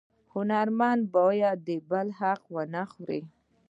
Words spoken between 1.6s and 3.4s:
د بل حق ونه خوري